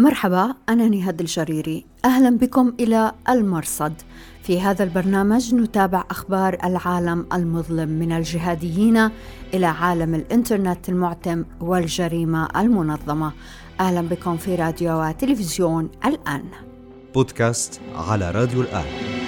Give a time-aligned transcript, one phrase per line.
[0.00, 1.84] مرحبا أنا نهاد الجريري.
[2.04, 3.92] أهلا بكم إلى المرصد.
[4.42, 9.10] في هذا البرنامج نتابع أخبار العالم المظلم من الجهاديين
[9.54, 13.32] إلى عالم الإنترنت المعتم والجريمة المنظمة.
[13.80, 16.44] أهلا بكم في راديو وتلفزيون الآن.
[17.14, 19.19] بودكاست على راديو الآن.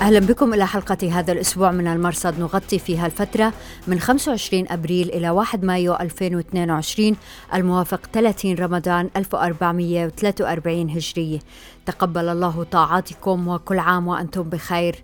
[0.00, 2.40] أهلا بكم إلى حلقة هذا الأسبوع من المرصد.
[2.40, 3.52] نغطي فيها الفترة
[3.86, 7.16] من 25 أبريل إلى 1 مايو 2022
[7.54, 11.38] الموافق 30 رمضان 1443 هجرية
[11.86, 15.02] تقبل الله طاعاتكم وكل عام وأنتم بخير.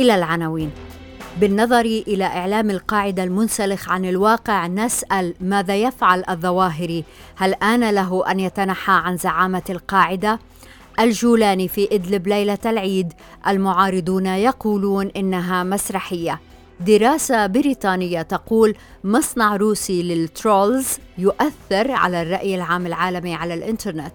[0.00, 0.70] إلى العناوين.
[1.40, 7.04] بالنظر إلى إعلام القاعدة المنسلخ عن الواقع نسأل ماذا يفعل الظواهري؟
[7.36, 10.38] هل آن له أن يتنحى عن زعامة القاعدة؟
[11.00, 13.12] الجولاني في إدلب ليلة العيد.
[13.48, 16.40] المعارضون يقولون إنها مسرحية.
[16.80, 24.14] دراسة بريطانية تقول مصنع روسي لل trolls يؤثر على الرأي العام العالمي على الإنترنت.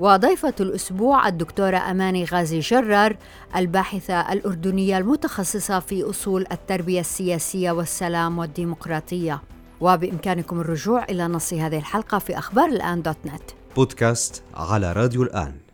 [0.00, 3.16] وضيفة الأسبوع الدكتورة أماني غازي جرار
[3.56, 9.42] الباحثة الأردنية المتخصصة في أصول التربية السياسية والسلام والديمقراطية.
[9.80, 13.42] وبإمكانكم الرجوع إلى نص هذه الحلقة في أخبار الآن dot net.
[13.76, 15.67] بودكاست على راديو الآن.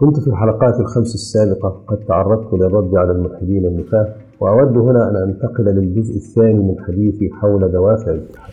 [0.00, 5.64] كنت في الحلقات الخمس السابقة قد تعرضت للرد على الملحدين النفاة وأود هنا أن أنتقل
[5.64, 8.52] للجزء الثاني من حديثي حول دوافع الاتحاد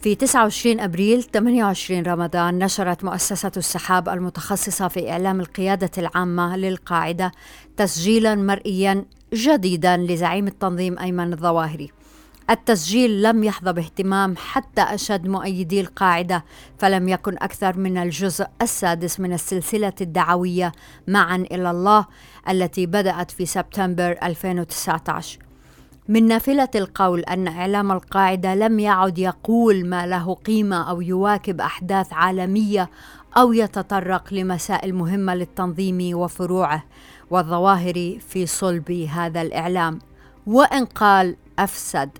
[0.00, 7.32] في 29 أبريل 28 رمضان نشرت مؤسسة السحاب المتخصصة في إعلام القيادة العامة للقاعدة
[7.76, 11.90] تسجيلا مرئيا جديدا لزعيم التنظيم أيمن الظواهري.
[12.50, 16.44] التسجيل لم يحظى باهتمام حتى أشد مؤيدي القاعدة
[16.78, 20.72] فلم يكن أكثر من الجزء السادس من السلسلة الدعوية
[21.08, 22.06] معا إلى الله
[22.48, 25.38] التي بدأت في سبتمبر 2019
[26.08, 32.12] من نافلة القول أن إعلام القاعدة لم يعد يقول ما له قيمة أو يواكب أحداث
[32.12, 32.90] عالمية
[33.36, 36.84] أو يتطرق لمسائل مهمة للتنظيم وفروعه
[37.30, 39.98] والظواهر في صلب هذا الإعلام.
[40.46, 42.10] وإن قال أفسد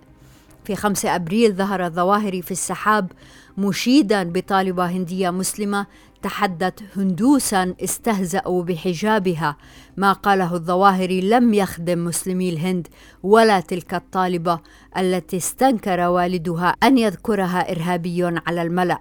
[0.68, 3.12] في 5 أبريل ظهر الظواهري في السحاب
[3.58, 5.86] مشيدا بطالبة هندية مسلمة
[6.22, 9.56] تحدت هندوسا استهزأوا بحجابها.
[9.96, 12.88] ما قاله الظواهري لم يخدم مسلمي الهند
[13.22, 14.60] ولا تلك الطالبة
[14.96, 19.00] التي استنكر والدها أن يذكرها إرهابي على الملأ.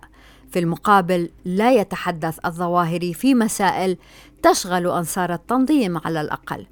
[0.52, 3.98] في المقابل لا يتحدث الظواهري في مسائل
[4.44, 6.66] تشغل أنصار التنظيم على الأقل.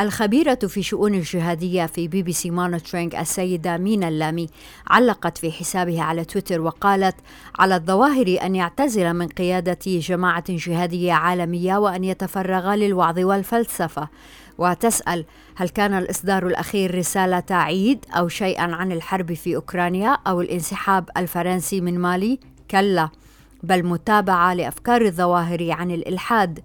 [0.00, 4.48] الخبيرة في شؤون الجهادية في BBC Monitoring السيدة مينا اللامي
[4.86, 7.16] علقت في حسابها على تويتر وقالت
[7.58, 14.08] على الظواهر أن يعتزل من قيادة جماعة جهادية عالمية وأن يتفرغ للوعظ والفلسفة
[14.58, 15.24] وتسأل
[15.56, 21.80] هل كان الإصدار الأخير رسالة عيد أو شيئا عن الحرب في أوكرانيا أو الانسحاب الفرنسي
[21.80, 22.38] من مالي؟
[22.70, 23.08] كلا
[23.62, 26.60] بل متابعة لأفكار الظواهر عن الإلحاد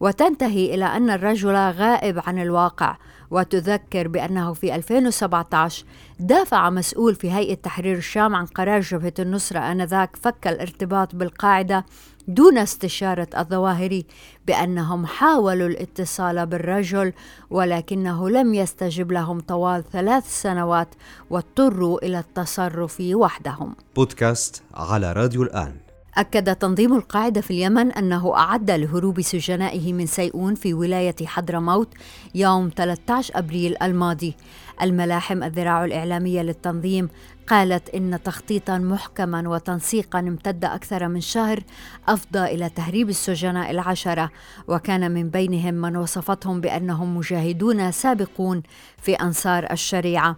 [0.00, 2.96] وتنتهي إلى أن الرجل غائب عن الواقع
[3.30, 5.84] وتذكر بأنه في 2017
[6.20, 11.84] دافع مسؤول في هيئة تحرير الشام عن قرار جبهة النصرة آنذاك فك الارتباط بالقاعدة
[12.28, 14.06] دون استشارة الظواهري
[14.46, 17.12] بأنهم حاولوا الاتصال بالرجل
[17.50, 20.88] ولكنه لم يستجب لهم طوال ثلاث سنوات
[21.30, 23.76] واضطروا إلى التصرف وحدهم.
[23.96, 25.85] بودكاست على راديو الآن.
[26.16, 31.88] أكد تنظيم القاعدة في اليمن أنه أعد لهروب سجنائه من سيئون في ولاية حضرموت
[32.34, 34.34] يوم 13 أبريل الماضي.
[34.82, 37.08] الملاحم الذراع الإعلامية للتنظيم
[37.48, 41.62] قالت إن تخطيطا محكما وتنسيقا امتد أكثر من شهر
[42.08, 44.30] أفضى إلى تهريب السجناء العشرة
[44.68, 48.62] وكان من بينهم من وصفتهم بأنهم مجاهدون سابقون
[49.02, 50.36] في أنصار الشريعة.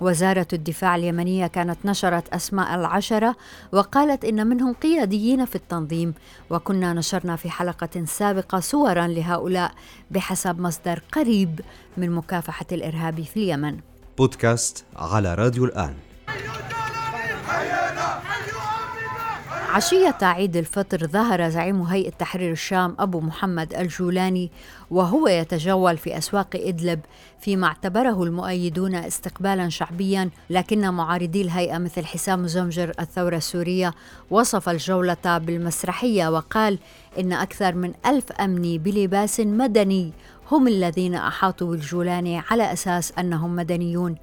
[0.00, 3.36] وزارة الدفاع اليمنية كانت نشرت أسماء العشرة
[3.72, 6.14] وقالت إن منهم قياديين في التنظيم
[6.50, 9.72] وكنا نشرنا في حلقة سابقة صورا لهؤلاء
[10.10, 11.60] بحسب مصدر قريب
[11.96, 13.76] من مكافحة الإرهاب في اليمن.
[14.18, 15.94] بودكاست على راديو الآن.
[19.70, 24.50] عشية عيد الفطر ظهر زعيم هيئة تحرير الشام أبو محمد الجولاني
[24.90, 27.00] وهو يتجول في أسواق إدلب
[27.40, 33.94] فيما اعتبره المؤيدون استقبالا شعبيا لكن معارضي الهيئة مثل حسام زمجر الثورة السورية
[34.30, 36.78] وصف الجولة بالمسرحية وقال
[37.18, 40.12] إن أكثر من ألف أمني بلباس مدني
[40.52, 44.16] هم الذين أحاطوا بالجولاني على أساس أنهم مدنيون.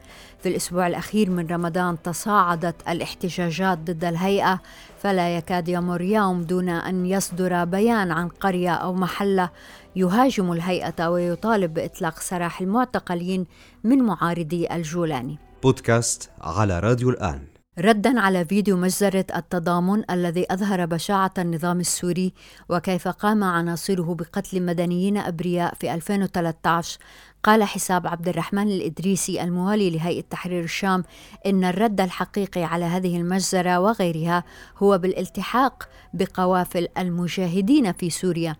[0.44, 4.62] في الأسبوع الأخير من رمضان تصاعدت الاحتجاجات ضد الهيئة
[5.00, 9.50] فلا يكاد يمر يوم دون أن يصدر بيان عن قرية أو محلة.
[9.98, 13.46] يهاجم الهيئة ويطالب بإطلاق سراح المعتقلين
[13.84, 15.38] من معارضي الجولاني.
[15.64, 17.42] بودكاست على راديو الآن.
[17.80, 22.34] ردا على فيديو مجزرة التضامن الذي أظهر بشاعة النظام السوري
[22.70, 27.00] وكيف قام عناصره بقتل مدنيين أبرياء في 2013
[27.44, 31.04] قال حساب عبد الرحمن الإدريسي الموالي لهيئة تحرير الشام
[31.46, 34.44] إن الرد الحقيقي على هذه المجزرة وغيرها
[34.78, 38.56] هو بالالتحاق بقوافل المجاهدين في سوريا.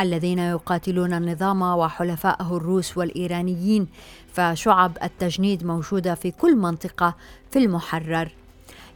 [0.00, 3.88] الذين يقاتلون النظام وحلفائه الروس والإيرانيين
[4.32, 7.14] فشعب التجنيد موجودة في كل منطقة
[7.50, 8.28] في المحرر.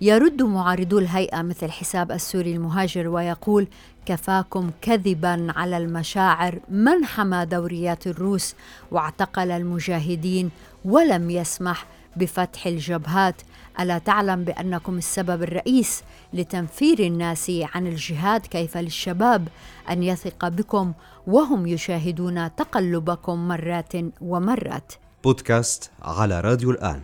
[0.01, 3.67] يرد معارضو الهيئة مثل حساب السوري المهاجر ويقول
[4.07, 8.55] كفاكم كذبا على المشاعر من حمى دوريات الروس
[8.91, 10.51] واعتقل المجاهدين
[10.85, 11.87] ولم يسمح
[12.17, 13.43] بفتح الجبهات
[13.81, 19.49] ألا تعلم بأنكم السبب الرئيس لتنفير الناس عن الجهاد؟ كيف للشباب
[19.91, 20.93] أن يثق بكم
[21.27, 24.93] وهم يشاهدون تقلبكم مرات ومرات؟
[25.25, 27.01] بودكاست على راديو الآن.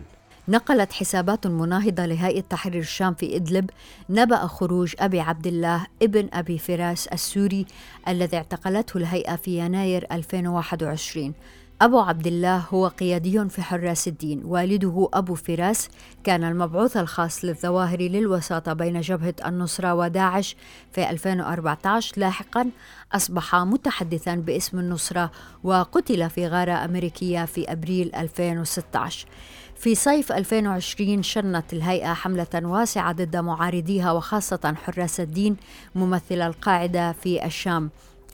[0.47, 3.69] نقلت حسابات مناهضة لهيئة تحرير الشام في إدلب
[4.09, 7.65] نبأ خروج أبي عبد الله ابن أبي فراس السوري
[8.07, 11.33] الذي اعتقلته الهيئة في يناير 2021
[11.81, 14.41] أبو عبد الله هو قيادي في حراس الدين.
[14.45, 15.89] والده أبو فراس
[16.23, 20.55] كان المبعوث الخاص للظواهر للوساطة بين جبهة النصرة وداعش
[20.91, 22.69] في 2014 لاحقا.
[23.13, 25.31] أصبح متحدثا باسم النصرة
[25.63, 29.27] وقتل في غارة أمريكية في أبريل 2016
[29.75, 35.57] في صيف 2020 شنت الهيئة حملة واسعة ضد معارضيها وخاصة حراس الدين
[35.95, 37.89] ممثل القاعدة في الشام.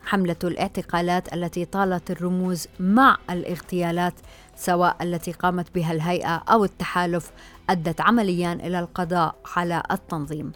[0.07, 4.13] حملة الاعتقالات التي طالت الرموز مع الاغتيالات
[4.55, 7.31] سواء التي قامت بها الهيئة أو التحالف
[7.69, 10.51] أدت عمليا إلى القضاء على التنظيم.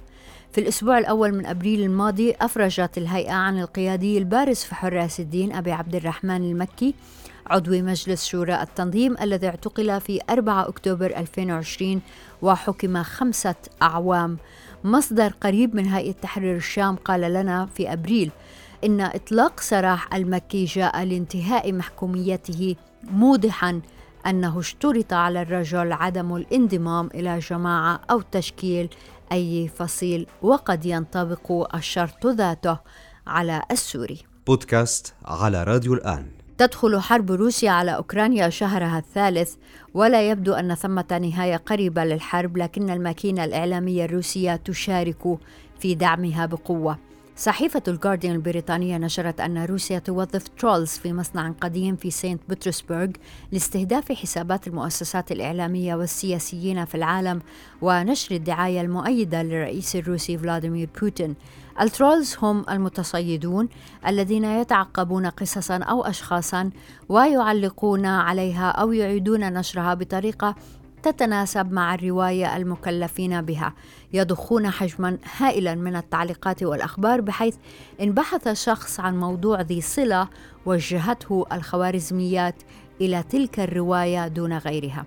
[0.51, 5.71] في الأسبوع الأول من أبريل الماضي أفرجت الهيئة عن القيادي البارز في حراس الدين أبي
[5.71, 6.95] عبد الرحمن المكي
[7.47, 12.01] عضو مجلس شورى التنظيم الذي اعتقل في 4 أكتوبر 2020
[12.41, 14.37] وحكم خمسة أعوام
[14.83, 18.31] مصدر قريب من هيئة تحرير الشام قال لنا في أبريل
[18.83, 23.81] إن إطلاق سراح المكي جاء لانتهاء محكوميته موضحا
[24.27, 28.89] أنه اشترط على الرجل عدم الانضمام إلى جماعة أو تشكيل
[29.31, 32.77] أي فصيل وقد ينطبق الشرط ذاته
[33.27, 34.17] على السوري.
[34.47, 36.25] بودكاست على راديو الآن.
[36.57, 39.55] تدخل حرب روسيا على أوكرانيا شهرها الثالث
[39.93, 45.37] ولا يبدو أن ثمة نهاية قريبة للحرب لكن الماكينة الإعلامية الروسية تشارك
[45.79, 47.10] في دعمها بقوة.
[47.41, 53.07] صحيفة الجارديان البريطانية نشرت أن روسيا توظف trolls في مصنع قديم في سانت بطرسبرغ
[53.51, 57.41] لاستهداف حسابات المؤسسات الإعلامية والسياسيين في العالم
[57.81, 61.35] ونشر الدعاية المؤيدة للرئيس الروسي فلاديمير بوتين.
[61.81, 63.69] ال trolls هم المتصيدون
[64.07, 66.69] الذين يتعقبون قصصا أو أشخاصا
[67.09, 70.55] ويعلقون عليها أو يعيدون نشرها بطريقة
[71.03, 73.73] تتناسب مع الرواية المكلفين بها.
[74.13, 77.55] يضخون حجما هائلا من التعليقات والأخبار بحيث
[78.01, 80.27] إن بحث شخص عن موضوع ذي صلة
[80.65, 82.55] وجهته الخوارزميات
[83.01, 85.05] إلى تلك الرواية دون غيرها.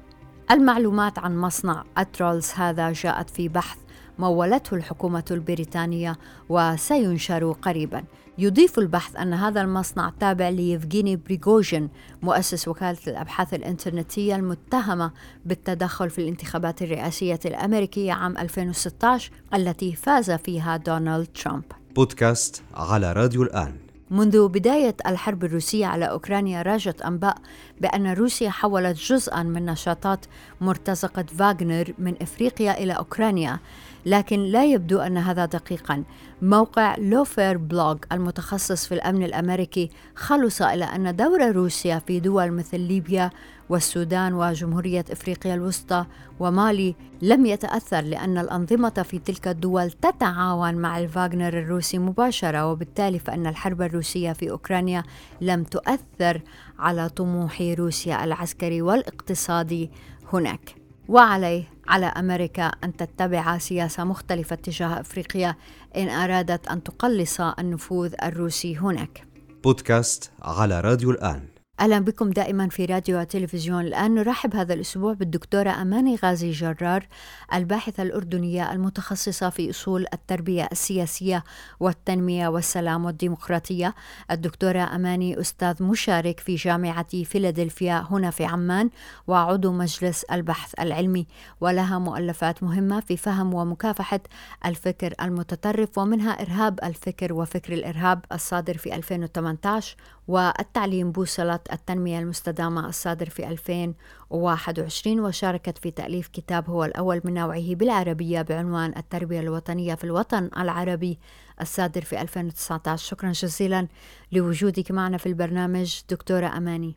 [0.51, 3.79] المعلومات عن مصنع ال trolls هذا جاءت في بحث
[4.19, 6.17] مولته الحكومة البريطانية
[6.49, 8.05] وسينشر قريبا.
[8.39, 11.89] يضيف البحث أن هذا المصنع تابع ليفغيني بريغوجين
[12.23, 15.11] مؤسس وكالة الأبحاث الإنترنتية المتهمة
[15.45, 21.65] بالتدخل في الانتخابات الرئاسية الأمريكية عام 2016 التي فاز فيها دونالد ترامب.
[21.97, 23.85] بودكاست على راديو الآن.
[24.11, 27.37] منذ بداية الحرب الروسية على أوكرانيا راجت أنباء
[27.81, 30.27] بأن روسيا حولت جزءا من نشاطات
[30.61, 33.59] مرتزقة فاغنر من إفريقيا إلى أوكرانيا
[34.07, 36.05] لكن لا يبدو أن هذا دقيقا.
[36.43, 42.81] موقع لوفير بلوغ المتخصص في الأمن الأمريكي خلص إلى أن دور روسيا في دول مثل
[42.81, 43.31] ليبيا
[43.69, 46.05] والسودان وجمهورية إفريقيا الوسطى
[46.41, 53.47] ومالي لم يتأثر لأن الأنظمة في تلك الدول تتعاون مع الفاغنر الروسي مباشرة وبالتالي فإن
[53.47, 55.03] الحرب الروسية في أوكرانيا
[55.41, 56.43] لم تؤثر
[56.79, 59.91] على طموح روسيا العسكري والاقتصادي
[60.33, 60.75] هناك.
[61.09, 65.57] وعليه على أمريكا أن تتبع سياسة مختلفة تجاه أفريقيا
[65.97, 69.27] إن أرادت أن تقلص النفوذ الروسي هناك.
[69.65, 73.81] بودكاست على راديو الآن أهلا بكم دائما في راديو وتلفزيون.
[73.81, 77.07] الآن نرحب هذا الأسبوع بالدكتورة أماني غازي جرار
[77.55, 81.45] الباحثة الأردنية المتخصصة في أصول التربية السياسية
[81.81, 83.95] والتنمية والسلام والديمقراطية.
[84.31, 88.91] الدكتورة أماني أستاذ مشارك في جامعة فيلادلفيا هنا في عمان
[89.27, 91.27] وعضو مجلس البحث العلمي
[91.61, 94.21] ولها مؤلفات مهمة في فهم ومكافحة
[94.67, 99.97] الفكر المتطرف ومنها إرهاب الفكر وفكر الإرهاب الصادر في 2018
[100.29, 107.75] والتعليم بوصلة التنمية المستدامة الصادر في 2021 وشاركت في تأليف كتاب هو الأول من نوعه
[107.75, 111.19] بالعربية بعنوان التربية الوطنية في الوطن العربي
[111.61, 113.89] الصادر في 2019 شكرا جزيلا
[114.33, 116.97] لوجودك معنا في البرنامج دكتورة أماني.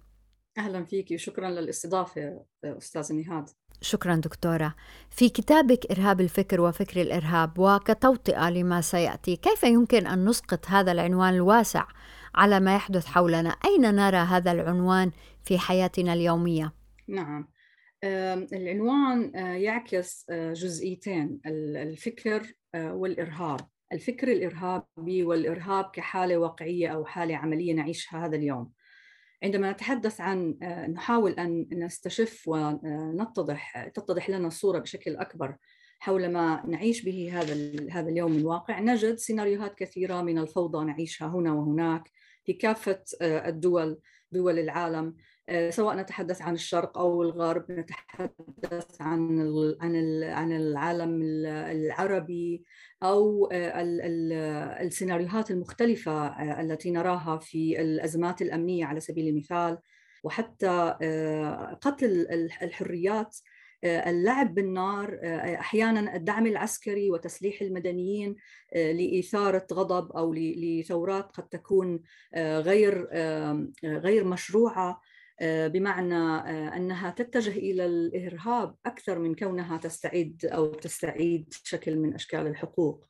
[0.57, 3.49] أهلا فيك وشكرا للاستضافة أستاذ نهاد.
[3.81, 4.75] شكرا دكتورة.
[5.09, 11.33] في كتابك إرهاب الفكر وفكر الإرهاب وكتوطئة لما سيأتي كيف يمكن أن نسقط هذا العنوان
[11.33, 11.85] الواسع
[12.37, 13.49] على ما يحدث حولنا.
[13.49, 15.11] أين نرى هذا العنوان
[15.43, 16.73] في حياتنا اليومية؟
[17.07, 17.47] نعم.
[18.53, 23.59] العنوان آه، يعكس آه، جزئيتين الفكر آه، والإرهاب.
[23.93, 28.71] الفكر الإرهابي والإرهاب كحالة واقعية أو حالة عملية نعيشها هذا اليوم.
[29.43, 30.57] عندما نتحدث عن
[30.93, 35.55] نحاول أن نستشف ونتضح تتضح لنا الصورة بشكل أكبر
[35.99, 37.53] حول ما نعيش به هذا
[37.91, 42.11] هذا اليوم الواقع نجد سيناريوهات كثيرة من الفوضى نعيشها هنا وهناك.
[42.47, 43.99] في كافة آه، الدول
[44.31, 45.15] دول العالم.
[45.49, 49.39] آه، سواء نتحدث عن الشرق أو الغرب نتحدث عن
[49.81, 52.63] عن عن العالم العربي
[53.03, 53.81] أو آه،
[54.81, 56.27] السيناريوهات المختلفة
[56.61, 59.77] التي نراها في الأزمات الأمنية على سبيل المثال.
[60.23, 60.95] وحتى
[61.81, 62.27] قتل
[62.61, 63.37] الحريات
[63.83, 68.35] اللعب بالنار آه، أحيانا الدعم العسكري وتسليح المدنيين
[68.73, 72.03] آه، لإثارة غضب أو لثورات قد تكون
[72.37, 73.07] غير
[73.83, 75.01] غير مشروعة
[75.41, 76.15] بمعنى
[76.77, 83.07] أنها تتجه إلى الإرهاب أكثر من كونها تستعيد أو تستعيد شكل من أشكال الحقوق.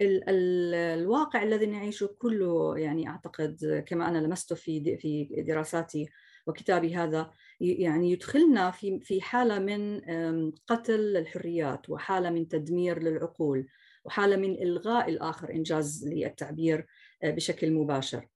[0.00, 6.08] الواقع الذي نعيشه كله يعني أعتقد كما أنا لمسته في في دراساتي
[6.46, 10.00] وكتابي هذا يعني يدخلنا في في حالة من
[10.66, 13.66] قتل الحريات وحالة من تدمير للعقول
[14.04, 16.86] وحالة من إلغاء الآخر إنجاز للتعبير
[17.22, 18.26] آه، بشكل مباشر.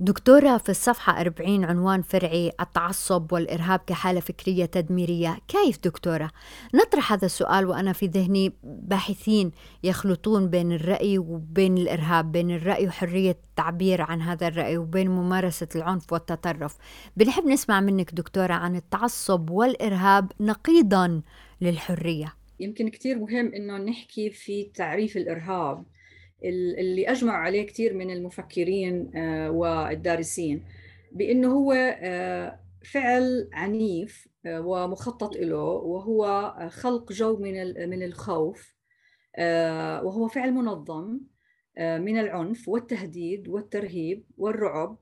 [0.00, 5.38] دكتورة في الصفحة 40 عنوان فرعي التعصب والإرهاب كحالة فكرية تدميرية.
[5.48, 6.30] كيف دكتورة؟
[6.74, 9.50] نطرح هذا السؤال وأنا في ذهني باحثين
[9.82, 16.12] يخلطون بين الرأي وبين الإرهاب بين الرأي وحرية التعبير عن هذا الرأي وبين ممارسة العنف
[16.12, 16.76] والتطرف.
[17.16, 21.22] بنحب نسمع منك دكتورة عن التعصب والإرهاب نقيضا
[21.60, 22.34] للحرية.
[22.60, 25.84] يمكن كتير مهم إنه نحكي في تعريف الإرهاب.
[26.44, 30.64] اللي أجمع عليه كثير من المفكرين آه، والدارسين
[31.12, 38.74] بأنه هو آه، فعل عنيف آه، ومخطط له وهو خلق جو من من الخوف
[40.02, 41.20] وهو فعل منظم
[41.78, 44.98] من العنف والتهديد والترهيب والرعب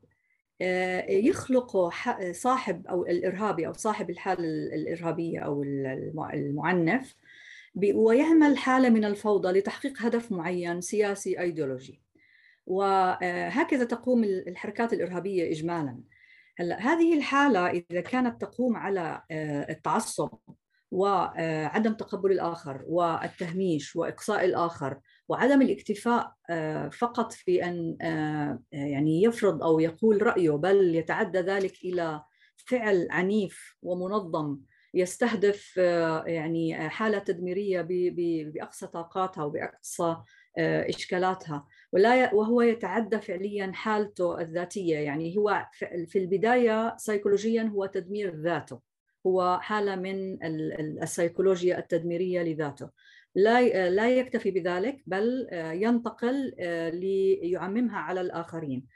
[1.08, 1.90] يخلق
[2.30, 5.62] صاحب أو الإرهابي أو صاحب الحالة الإرهابية أو
[6.34, 7.16] المعنف
[7.76, 12.02] ويعمل حالة من الفوضى لتحقيق هدف معين سياسي أيديولوجي.
[12.66, 16.00] وهكذا تقوم الحركات الإرهابية إجمالا.
[16.58, 20.30] هلأ هذه الحالة إذا كانت تقوم على آه، التعصب
[20.90, 29.62] وعدم تقبل الآخر والتهميش وإقصاء الآخر وعدم الاكتفاء آه، فقط في أن آه، يعني يفرض
[29.62, 32.22] أو يقول رأيه بل يتعدى ذلك إلى
[32.56, 34.58] فعل عنيف ومنظم
[34.94, 37.86] يستهدف آه، يعني آه، حالة تدميرية
[38.52, 40.16] بأقصى طاقاتها وبأقصى
[40.58, 41.66] آه، إشكالاتها.
[41.92, 44.96] ولا وهو يتعدى فعليا حالته الذاتية.
[44.98, 45.66] يعني هو
[46.06, 48.80] في البداية سيكولوجيا هو تدمير ذاته.
[49.26, 50.38] هو حالة من
[51.02, 52.90] السيكولوجيا التدميرية لذاته.
[53.34, 56.54] لا لا يكتفي بذلك بل ينتقل
[56.92, 58.86] ليعممها على الآخرين.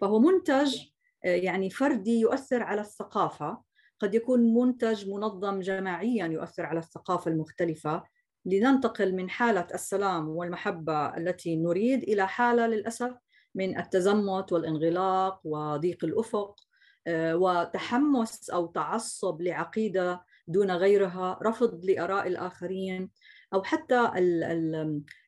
[0.00, 0.76] فهو منتج
[1.24, 3.69] يعني فردي يؤثر على الثقافة
[4.00, 8.02] قد يكون منتج منظم جماعيا يؤثر على الثقافة المختلفة
[8.44, 13.14] لننتقل من حالة السلام والمحبة التي نريد إلى حالة للأسف
[13.54, 16.60] من التزمت والانغلاق وضيق الأفق
[17.06, 23.10] آه، وتحمس أو تعصب لعقيدة دون غيرها رفض لآراء الآخرين
[23.54, 24.10] أو حتى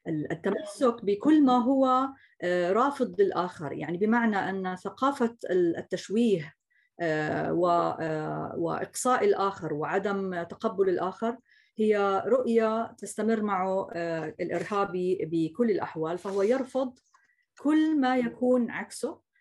[0.07, 2.09] التمسك بكل ما هو
[2.43, 3.73] آه، رافض للآخر.
[3.73, 6.55] يعني بمعنى أن ثقافة التشويه
[8.57, 11.37] وإقصاء الآخر وعدم تقبل الآخر
[11.79, 16.99] هي رؤية تستمر معه آه، الإرهابي بكل الأحوال فهو يرفض
[17.59, 19.33] كل ما يكون عكسه.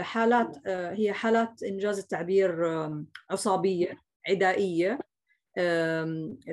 [0.00, 2.64] حالات هي حالات إنجاز التعبير
[3.30, 4.98] عصابية عدائية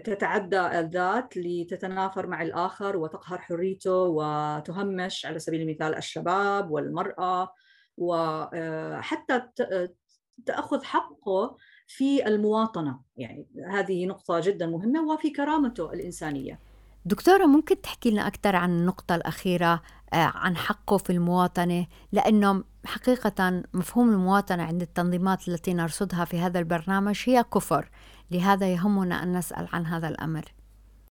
[0.03, 7.53] تتعدى الذات لتتنافر مع الآخر وتقهر حريته وتهمش على سبيل المثال الشباب والمرأة
[7.97, 9.41] وحتى
[10.45, 12.99] تأخذ حقه في المواطنة.
[13.17, 16.59] يعني هذه نقطة جدا مهمة وفي كرامته الإنسانية.
[17.05, 19.81] دكتورة ممكن تحكي لنا أكثر عن النقطة الأخيرة
[20.13, 27.23] عن حقه في المواطنة؟ لأنه حقيقة مفهوم المواطنة عند التنظيمات التي نرصدها في هذا البرنامج
[27.25, 27.89] هي كفر.
[28.31, 30.53] لهذا يهمنا أن نسأل عن هذا الأمر.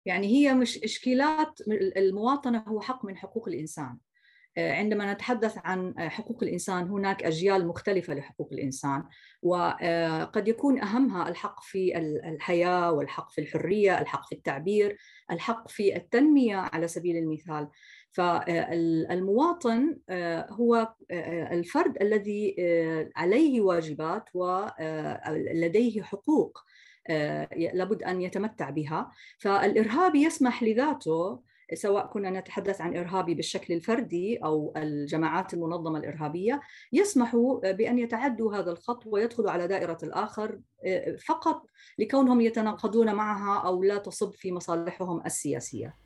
[0.06, 1.60] يعني هي مش إشكالات
[1.96, 3.86] المواطنة هو حق من حقوق الإنسان.
[3.86, 4.09] آه،
[4.58, 9.04] عندما نتحدث عن آه، حقوق الإنسان هناك أجيال مختلفة لحقوق الإنسان
[9.42, 14.96] وقد آه، يكون أهمها الحق في الحياة والحق في الحرية، الحق في التعبير،
[15.30, 17.68] الحق في التنمية على سبيل المثال.
[18.12, 19.98] فالمواطن
[20.50, 20.94] هو
[21.52, 22.56] الفرد الذي
[23.16, 26.58] عليه واجبات ولديه حقوق
[27.56, 31.40] لابد أن يتمتع بها، فالارهابي يسمح لذاته
[31.74, 36.60] سواء كنا نتحدث عن إرهابي بالشكل الفردي أو الجماعات المنظمة الإرهابية
[36.92, 41.62] يسمح بأن يتعدوا هذا الخط ويدخلوا على دائرة الآخر آه، فقط
[41.98, 45.96] لكونهم يتناقضون معها أو لا تصب في مصالحهم السياسية.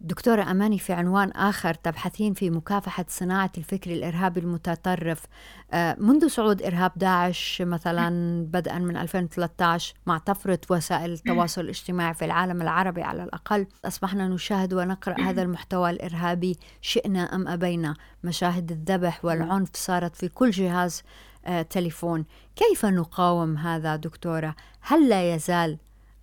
[0.00, 5.24] دكتورة أماني في عنوان آخر تبحثين في مكافحة صناعة الفكر الإرهابي المتطرف.
[5.72, 8.10] آه، منذ صعود إرهاب داعش مثلا
[8.46, 14.74] بدءا من 2013 مع طفرة وسائل التواصل الاجتماعي في العالم العربي على الأقل أصبحنا نشاهد
[14.74, 17.94] ونقرأ هذا المحتوى الإرهابي شئنا أم أبينا.
[18.24, 21.02] مشاهد الذبح والعنف صارت في كل جهاز
[21.46, 22.24] آه، تليفون.
[22.56, 25.78] كيف نقاوم هذا دكتورة؟ هل لا يزال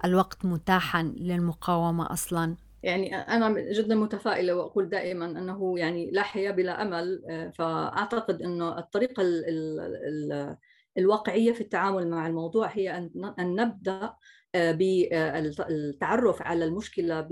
[0.05, 2.55] الوقت متاحا للمقاومة أصلا؟
[2.85, 8.79] يعني أنا جدا متفائلة وأقول دائما أنه يعني لا حياة بلا أمل آه، فأعتقد انه
[8.79, 10.57] الطريقة ال ال
[10.97, 14.13] الواقعية في التعامل مع الموضوع هي أن نبدأ
[14.55, 17.27] آه، بالتعرف على المشكلة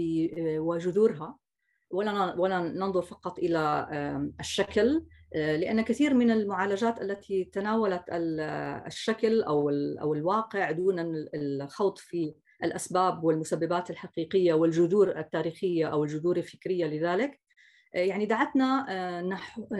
[0.59, 1.37] وجذورها.
[1.91, 3.87] ولا ولا ننظر فقط إلى
[4.39, 5.05] الشكل
[5.35, 8.03] آه، لأن كثير من المعالجات التي تناولت
[8.87, 9.69] الشكل أو
[10.01, 10.95] أو الواقع دون
[11.35, 12.33] الخوض في
[12.63, 17.39] الأسباب والمسببات الحقيقية والجذور التاريخية أو الجذور الفكرية لذلك
[17.95, 19.21] آه، يعني دعتنا آه،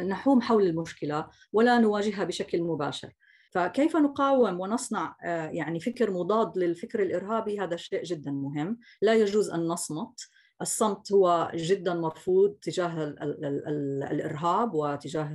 [0.04, 3.14] نحوم حول المشكلة ولا نواجهها بشكل مباشر.
[3.52, 8.80] فكيف نقاوم ونصنع آه، يعني فكر مضاد للفكر الإرهابي؟ هذا شيء جدا مهم.
[9.02, 10.30] لا يجوز أن نصمت.
[10.62, 15.32] الصمت هو جدا مرفوض تجاه ال ال ال الإرهاب وتجاه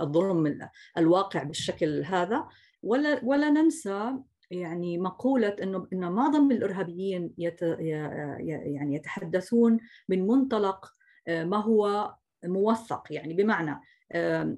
[0.00, 0.68] الظلم
[0.98, 2.48] الواقع بالشكل هذا.
[2.82, 4.14] ولا ولا ننسى
[4.52, 10.92] يعني مقولة أنه أن معظم الإرهابيين يت يعني يتحدثون من منطلق
[11.28, 13.80] آه، ما هو موثق يعني بمعنى
[14.12, 14.56] آه،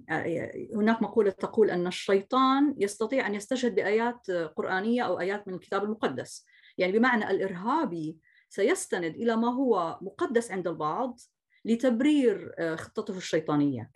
[0.74, 6.46] هناك مقولة تقول أن الشيطان يستطيع أن يستشهد بآيات قرآنية أو آيات من الكتاب المقدس.
[6.78, 11.20] يعني بمعنى الإرهابي سيستند إلى ما هو مقدس عند البعض
[11.64, 13.90] لتبرير آه، خطته الشيطانية.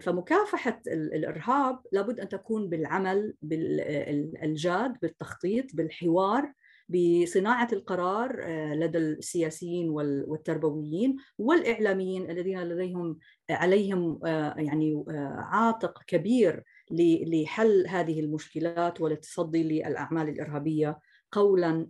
[0.00, 6.52] فمكافحة الإرهاب لابد أن تكون بالعمل بالجاد بالتخطيط بالحوار
[6.88, 13.18] بصناعة القرار آه، لدى السياسيين والتربويين والإعلاميين الذين لديهم
[13.50, 15.04] عليهم آه، يعني
[15.38, 20.98] عاتق كبير لحل هذه المشكلات والتصدي للأعمال الإرهابية
[21.32, 21.86] قولا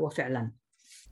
[0.00, 0.50] وفعلا.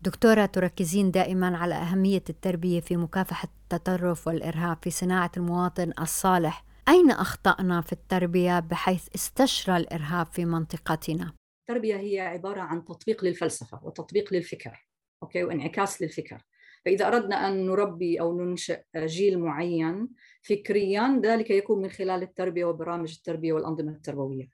[0.03, 6.65] دكتورة تركزين دائما على أهمية التربية في مكافحة التطرف والإرهاب في صناعة المواطن الصالح.
[6.89, 13.81] أين أخطأنا في التربية بحيث استشرى الإرهاب في منطقتنا؟ التربية هي عبارة عن تطبيق للفلسفة
[13.83, 14.87] وتطبيق للفكر
[15.23, 16.43] أوكي؟ وانعكاس للفكر.
[16.85, 20.09] فإذا أردنا أن نربي أو ننشئ جيل معين
[20.43, 24.49] فكريا ذلك يكون من خلال التربية وبرامج التربية والأنظمة التربوية.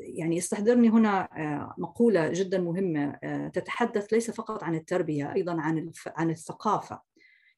[0.00, 5.92] يعني يستحضرني هنا آه، مقولة جدا مهمة آه، تتحدث ليس فقط عن التربية أيضا عن
[6.06, 7.00] عن الثقافة.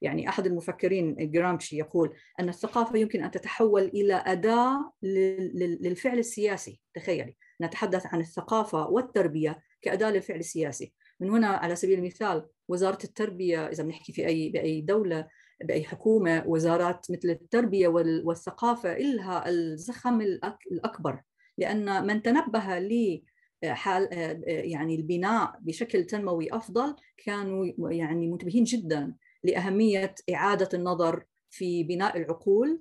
[0.02, 6.80] يعني أحد المفكرين جرامشي يقول أن الثقافة يمكن أن تتحول إلى أداة للفعل السياسي.
[6.94, 10.94] تخيلي نتحدث عن الثقافة والتربية كأداة للفعل السياسي.
[11.20, 15.28] من هنا على سبيل المثال وزارة التربية إذا بنحكي في أي بأي دولة
[15.64, 17.88] بأي حكومة وزارات مثل التربية
[18.24, 21.22] والثقافة إلها الزخم الأكبر.
[21.60, 23.22] لأن من تنبه ل
[23.64, 24.08] حال
[24.46, 32.80] يعني البناء بشكل تنموي أفضل كانوا يعني منتبهين جدا لأهمية إعادة النظر في بناء العقول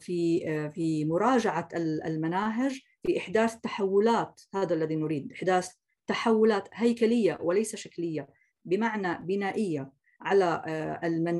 [0.00, 0.40] في
[0.74, 1.68] في مراجعة
[2.06, 5.70] المناهج في إحداث تحولات هذا الذي نريد إحداث
[6.06, 8.28] تحولات هيكلية وليس شكلية
[8.64, 10.62] بمعنى بنائية على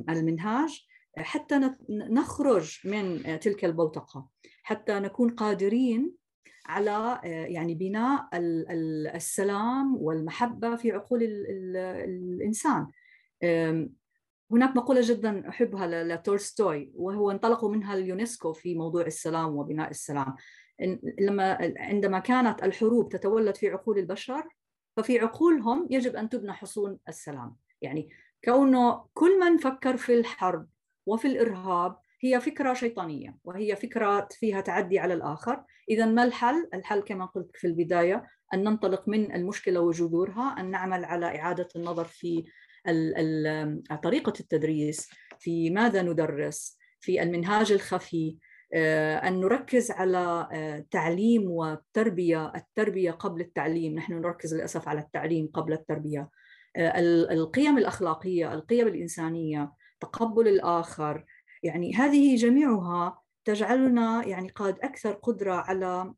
[0.09, 0.87] المنهاج.
[1.19, 4.29] حتى نخرج من تلك البوتقة
[4.63, 6.13] حتى نكون قادرين
[6.67, 8.29] على يعني بناء
[9.15, 12.87] السلام والمحبة في عقول الإنسان.
[14.51, 20.35] هناك مقولة جدا أحبها لتولستوي وهو انطلقوا منها اليونسكو في موضوع السلام وبناء السلام.
[21.21, 24.49] لما عندما كانت الحروب تتولد في عقول البشر
[24.97, 27.57] ففي عقولهم يجب أن تبنى حصون السلام.
[27.83, 28.09] يعني
[28.45, 30.69] كونه كل من فكر في الحرب
[31.07, 35.65] وفي الإرهاب هي فكرة شيطانية وهي فكرة فيها تعدي على الآخر.
[35.91, 41.05] إذا ما الحل؟ الحل كما قلت في البداية أن ننطلق من المشكلة وجذورها أن نعمل
[41.05, 42.45] على إعادة النظر في
[44.03, 48.37] طريقة التدريس في ماذا ندرس في المنهاج الخفي
[48.75, 53.95] آه، أن نركز على آه، تعليم والتربية التربية قبل التعليم.
[53.95, 56.31] نحن نركز للأسف على التعليم قبل التربية.
[56.77, 57.01] آه،
[57.33, 61.25] القيم الأخلاقية القيم الإنسانية تقبل الآخر.
[61.63, 66.15] يعني هذه جميعها تجعلنا يعني قد أكثر قدرة على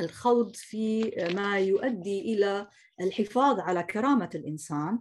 [0.00, 2.68] الخوض في ما يؤدي إلى
[3.00, 4.98] الحفاظ على كرامة الإنسان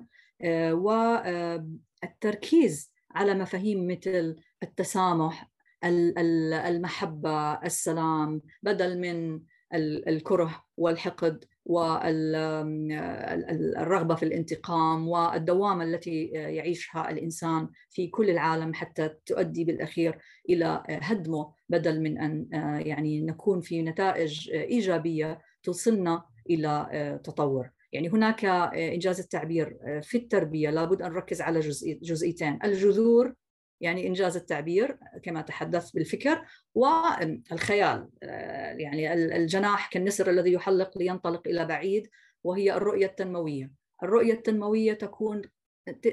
[2.04, 5.52] والتركيز على مفاهيم مثل التسامح
[5.84, 9.42] المحبة السلام بدل من
[10.08, 11.46] الكره والحقد.
[11.66, 12.96] والرغبة
[14.16, 20.18] في الانتقام والدوامة التي يعيشها الإنسان في كل العالم حتى تؤدي بالأخير
[20.50, 22.48] إلى هدمه بدل من أن
[22.86, 27.70] يعني نكون في نتائج إيجابية توصلنا إلى تطور.
[27.94, 28.46] يعني هناك
[28.76, 31.60] إنجاز التعبير في التربية لابد أن نركز على
[32.02, 32.60] جزئيتين.
[32.64, 33.34] الجذور
[33.82, 38.10] يعني إنجاز التعبير كما تحدثت بالفكر والخيال.
[38.24, 42.10] آه، يعني الجناح كالنسر الذي يحلق لينطلق إلى بعيد
[42.44, 43.72] وهي الرؤية التنموية.
[44.04, 45.42] الرؤية التنموية تكون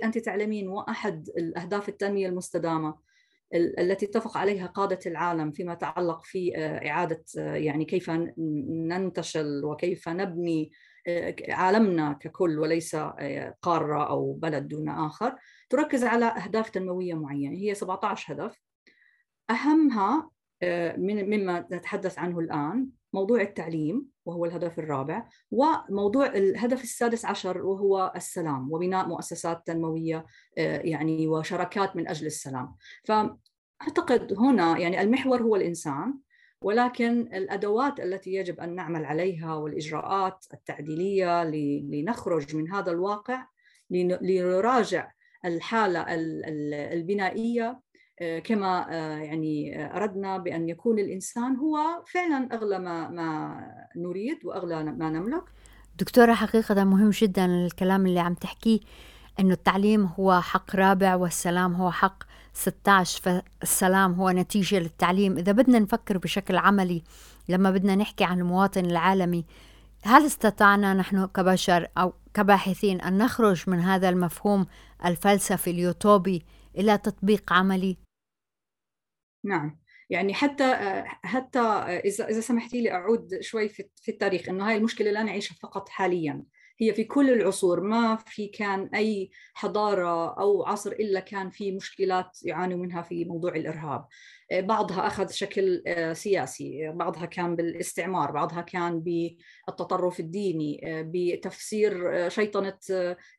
[0.05, 3.09] أنت تعلمين وأحد الأهداف التنمية المستدامة
[3.55, 8.11] التي اتفق عليها قادة العالم فيما يتعلق في آه، إعادة آه، يعني كيف
[8.89, 10.71] ننتشل وكيف نبني
[11.49, 12.97] عالمنا ككل وليس
[13.63, 15.37] قارة أو بلد دون آخر
[15.71, 17.57] تركز على أهداف تنموية معينة.
[17.57, 18.63] هي 17 هدف.
[19.51, 20.31] أهمها
[20.63, 28.13] آه، مما نتحدث عنه الآن موضوع التعليم وهو الهدف الرابع وموضوع الهدف السادس عشر وهو
[28.17, 30.27] السلام وبناء مؤسسات تنموية
[30.59, 32.77] آه، يعني وشراكات من أجل السلام.
[33.05, 36.15] فأعتقد هنا يعني المحور هو الإنسان
[36.63, 41.45] ولكن الأدوات التي يجب أن نعمل عليها والإجراءات التعديلية
[41.91, 43.47] لنخرج من هذا الواقع
[43.91, 45.11] لنراجع
[45.45, 46.05] الحالة
[46.93, 47.81] البنائية
[48.21, 53.61] آه، كما آه، يعني أردنا بأن يكون الإنسان هو فعلا أغلى ما, ما
[53.97, 55.45] نريد وأغلى ما نملك.
[55.99, 58.81] دكتورة حقيقة مهم جدا الكلام اللي عم تحكيه
[59.41, 62.25] أنه التعليم هو حق رابع والسلام هو حق
[62.59, 65.39] 16 فالسلام هو نتيجة للتعليم.
[65.39, 67.03] إذا بدنا نفكر بشكل عملي
[67.49, 69.45] لما بدنا نحكي عن المواطن العالمي
[70.03, 74.67] هل استطعنا نحن كبشر أو كباحثين أن نخرج من هذا المفهوم
[75.05, 76.43] الفلسفي اليوتوبي
[76.77, 77.97] إلى تطبيق عملي؟
[79.45, 79.81] نعم.
[80.11, 85.23] يعني حتى حتى إذا إذا سمحتي لي أعود شوي في التاريخ إنه هاي المشكلة لا
[85.23, 86.45] نعيشها فقط حاليا.
[86.81, 92.39] هي في كل العصور ما في كان أي حضارة أو عصر إلا كان في مشكلات
[92.43, 94.07] يعانوا منها في موضوع الإرهاب.
[94.53, 102.29] آه، بعضها أخذ شكل آه، سياسي بعضها كان بالاستعمار بعضها كان بالتطرف الديني آه، بتفسير
[102.29, 102.79] شيطنة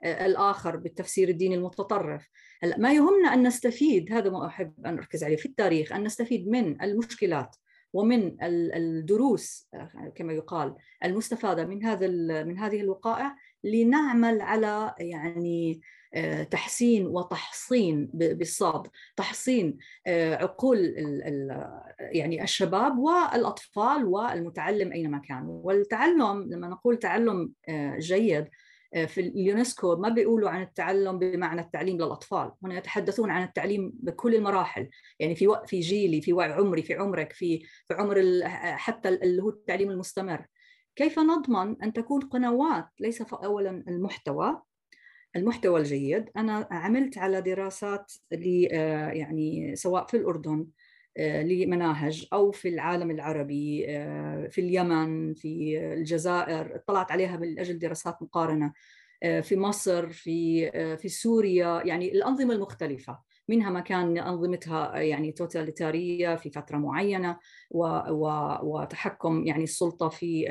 [0.03, 2.29] الآخر بالتفسير الديني المتطرف.
[2.63, 6.47] هلأ ما يهمنا أن نستفيد هذا ما أحب أن أركز عليه في التاريخ أن نستفيد
[6.47, 7.55] من المشكلات.
[7.93, 9.69] ومن الدروس
[10.15, 12.07] كما يقال المستفادة من هذا
[12.43, 15.81] من هذه الوقائع لنعمل على يعني
[16.13, 20.93] آه، تحسين وتحصين بالصاد تحصين آه، عقول
[21.99, 25.43] يعني الشباب والأطفال والمتعلم أينما كان.
[25.45, 28.47] والتعلم لما نقول تعلم آه، جيد
[29.07, 34.89] في اليونسكو ما بيقولوا عن التعلم بمعنى التعليم للأطفال، هنا يتحدثون عن التعليم بكل المراحل،
[35.19, 38.41] يعني في في جيلي، في عمري، في عمرك، في في عمر
[38.75, 40.45] حتى اللي هو التعليم المستمر.
[40.95, 44.61] كيف نضمن أن تكون قنوات ليس اولا المحتوى
[45.35, 50.65] المحتوى الجيد، أنا عملت على دراسات آه، يعني سواء في الأردن آه،
[51.19, 58.21] لمناهج أو في العالم العربي آه، في اليمن في الجزائر اطلعت عليها من أجل دراسات
[58.21, 58.73] مقارنة
[59.23, 63.29] آه، في مصر في في سوريا يعني الأنظمة المختلفة.
[63.49, 67.37] منها ما كان أنظمتها يعني توتاليتاريه في فترة معينة
[67.71, 68.27] و و
[68.63, 70.45] وتحكم يعني السلطة في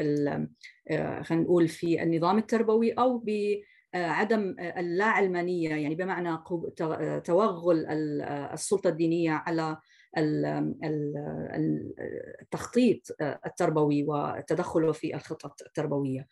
[1.22, 6.38] خلينا نقول في النظام التربوي أو بعدم اللاعلمانية يعني بمعنى
[7.24, 7.87] توغل
[8.52, 9.76] السلطة الدينية على
[12.42, 16.26] التخطيط التربوي وتدخله في الخطط التربوية.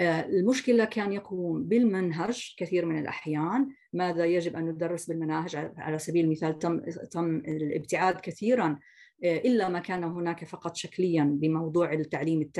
[0.00, 3.68] المشكلة كان يكون بالمنهج كثير من الأحيان.
[3.92, 8.78] ماذا يجب أن ندرس بالمناهج؟ على سبيل المثال تم, تم الابتعاد كثيرا
[9.24, 12.50] إلا ما كان هناك فقط شكليا بموضوع التعليم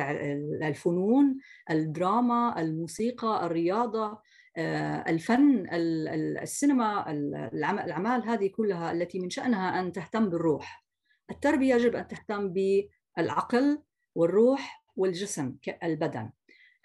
[0.63, 1.39] الفنون
[1.71, 4.19] الدراما الموسيقى الرياضة.
[5.09, 5.67] الفن
[6.43, 7.11] السينما
[7.85, 10.85] الأعمال هذه كلها التي من شأنها أن تهتم بالروح.
[11.31, 13.83] التربية يجب أن تهتم بالعقل
[14.15, 16.31] والروح والجسم البدن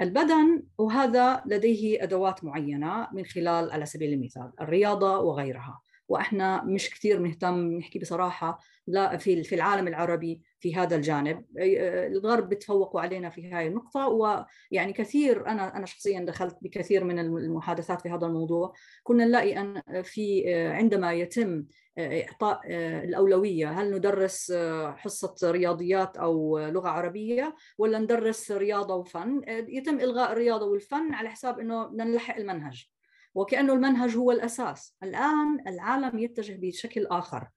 [0.01, 5.81] البدن وهذا لديه أدوات معينة من خلال على سبيل المثال الرياضة وغيرها.
[6.13, 11.45] وإحنا مش كثير بنهتم نحكي بصراحة لا في في العالم العربي في هذا الجانب.
[11.57, 18.01] الغرب بتفوقوا علينا في هذه النقطة ويعني كثير أنا أنا شخصيا دخلت بكثير من المحادثات
[18.01, 18.73] في هذا الموضوع.
[19.03, 21.65] كنا نلاقي أن في عندما يتم
[21.99, 22.61] إعطاء
[23.03, 24.53] الأولوية هل ندرس
[24.95, 31.59] حصة رياضيات أو لغة عربية ولا ندرس رياضة وفن؟ يتم إلغاء الرياضة والفن على حساب
[31.59, 32.92] إنه بدنا نلحق المنهج.
[33.35, 34.95] وكأنه المنهج هو الأساس.
[35.03, 37.47] الآن العالم يتجه بشكل آخر.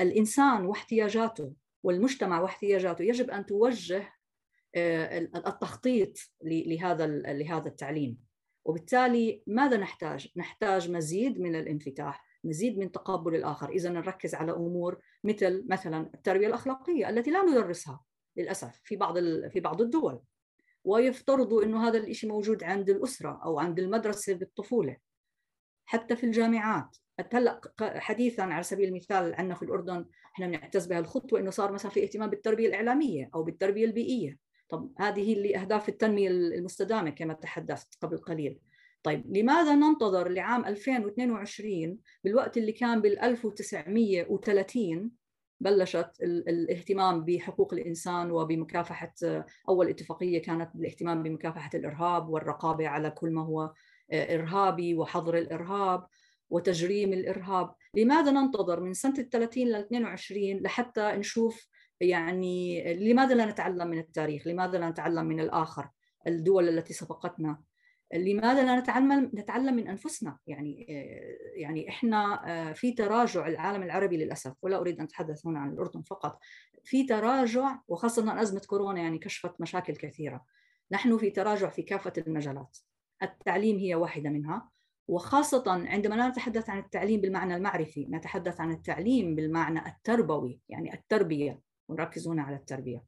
[0.00, 4.12] الإنسان واحتياجاته والمجتمع واحتياجاته يجب أن توجه
[5.36, 8.18] التخطيط لهذا لهذا التعليم.
[8.64, 13.68] وبالتالي ماذا نحتاج؟ نحتاج مزيد من الانفتاح مزيد من تقبل الآخر.
[13.68, 18.04] إذا نركز على أمور مثل مثلا التربية الأخلاقية التي لا ندرسها
[18.36, 20.20] للأسف في بعض في بعض الدول.
[20.86, 24.96] ويفترضوا إنه هذا الشيء موجود عند الأسرة أو عند المدرسة بالطفولة
[25.86, 26.96] حتى في الجامعات.
[27.32, 31.90] هلأ حديثا على سبيل المثال عندنا في الأردن إحنا بنعتز بها الخطوة إنه صار مثلا
[31.90, 34.38] في اهتمام بالتربية الإعلامية أو بالتربية البيئية.
[34.68, 38.60] طب هذه اللي أهداف التنمية المستدامة كما تحدثت قبل قليل.
[39.02, 45.10] طيب لماذا ننتظر لعام 2022 بالوقت اللي كان بال 1930
[45.60, 49.14] بلشت الاهتمام بحقوق الإنسان وبمكافحة
[49.68, 53.72] أول اتفاقية كانت بالاهتمام بمكافحة الإرهاب والرقابة على كل ما هو
[54.12, 56.06] إرهابي وحظر الإرهاب
[56.50, 61.68] وتجريم الإرهاب، لماذا ننتظر من سنة ال 30 ل 22 لحتى نشوف
[62.00, 65.88] يعني لماذا لا نتعلم من التاريخ؟ لماذا لا نتعلم من الآخر؟
[66.26, 67.60] الدول التي سبقتنا
[68.14, 70.86] لماذا لا نتعلم نتعلم من أنفسنا؟ يعني
[71.56, 76.38] يعني إحنا في تراجع العالم العربي للأسف ولا أريد أن أتحدث هنا عن الأردن فقط.
[76.84, 80.44] في تراجع وخاصة أزمة كورونا يعني كشفت مشاكل كثيرة.
[80.92, 82.78] نحن في تراجع في كافة المجالات.
[83.22, 84.70] التعليم هي واحدة منها.
[85.08, 91.60] وخاصة عندما لا نتحدث عن التعليم بالمعنى المعرفي نتحدث عن التعليم بالمعنى التربوي يعني التربية.
[91.88, 93.04] ونركز هنا على التربية.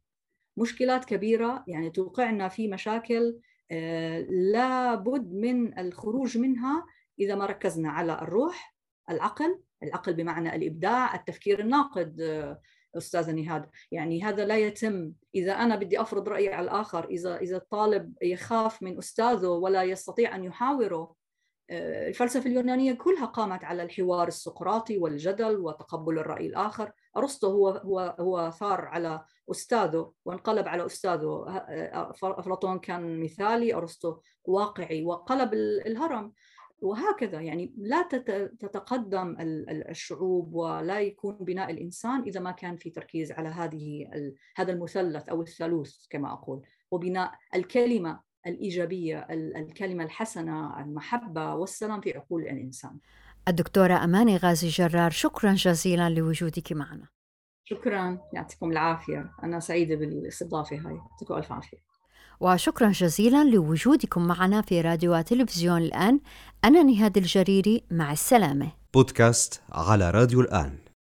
[0.57, 3.41] مشكلات كبيرة يعني توقعنا في مشاكل
[4.31, 6.87] لابد من الخروج منها
[7.21, 8.77] إذا ما ركزنا على الروح
[9.11, 12.21] العقل العقل بمعنى الإبداع التفكير الناقد
[12.97, 13.71] أستاذة نهاد.
[13.93, 15.13] يعني هذا لا يتم.
[15.35, 20.35] إذا أنا بدي أفرض رأيي على الآخر إذا إذا الطالب يخاف من أستاذه ولا يستطيع
[20.35, 21.15] أن يحاوره
[21.71, 26.93] الفلسفة اليونانية كلها قامت على الحوار السقراطي والجدل وتقبل الرأي الآخر.
[27.17, 31.45] أرسطو هو هو هو ثار على أستاذه وانقلب على أستاذه.
[32.23, 36.33] أفلاطون كان مثالي أرسطو واقعي وقلب الهرم.
[36.81, 38.09] وهكذا يعني لا
[38.61, 39.37] تتقدم
[39.89, 44.11] الشعوب ولا يكون بناء الإنسان إذا ما كان في تركيز على هذه
[44.57, 52.43] هذا المثلث أو الثالوث كما أقول وبناء الكلمة الإيجابية الكلمة الحسنة المحبة والسلام في عقول
[52.43, 52.99] الإنسان.
[53.49, 57.07] الدكتورة أماني غازي جرار شكرا جزيلا لوجودك معنا.
[57.65, 59.31] شكرا يعطيكم العافية.
[59.43, 60.95] أنا سعيدة بالاستضافة هاي.
[61.11, 61.79] يعطيكم ألف عافية.
[62.41, 66.21] وشكرا جزيلا لوجودكم معنا في راديو وتلفزيون الآن.
[66.65, 68.73] أنا نهاد الجريري مع السلامة.
[68.95, 70.79] بودكاست على راديو الآن.